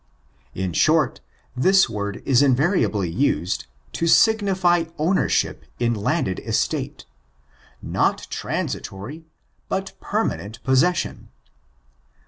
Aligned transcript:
In 0.55 0.73
short, 0.73 1.21
this 1.55 1.87
word 1.87 2.23
is 2.25 2.41
invariably 2.41 3.07
used, 3.07 3.67
to 3.91 4.07
signify 4.07 4.85
ownership 4.97 5.63
in 5.77 5.93
landed 5.93 6.39
estate— 6.39 7.05
not 7.83 8.25
transitory 8.31 9.27
but 9.69 9.93
permanent 10.01 10.57
possession. 10.63 11.29